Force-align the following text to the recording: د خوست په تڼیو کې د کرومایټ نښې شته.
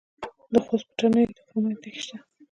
د 0.51 0.53
خوست 0.65 0.85
په 0.89 0.93
تڼیو 0.97 1.27
کې 1.29 1.33
د 1.37 1.39
کرومایټ 1.47 1.79
نښې 1.83 1.99
شته. 2.05 2.17